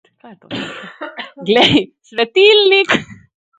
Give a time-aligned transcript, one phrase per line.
[1.49, 1.73] Glej,
[2.07, 2.99] svetilniki!